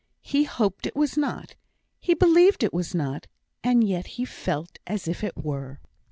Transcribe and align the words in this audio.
He 0.23 0.45
hoped 0.45 0.87
it 0.87 0.95
was 0.95 1.15
not; 1.15 1.53
he 1.99 2.15
believed 2.15 2.63
it 2.63 2.73
was 2.73 2.95
not; 2.95 3.27
and 3.63 3.87
yet 3.87 4.07
he 4.17 4.25
felt 4.25 4.79
as 4.87 5.07
if 5.07 5.23
it 5.23 5.37
were. 5.37 5.79